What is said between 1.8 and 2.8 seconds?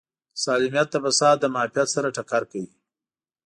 سره ټکر کوي.